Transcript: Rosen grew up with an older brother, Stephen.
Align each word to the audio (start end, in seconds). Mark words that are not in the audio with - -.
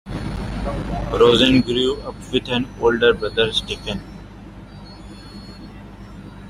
Rosen 1.11 1.61
grew 1.61 1.95
up 2.01 2.15
with 2.33 2.49
an 2.49 2.65
older 2.81 3.13
brother, 3.13 3.53
Stephen. 3.53 4.01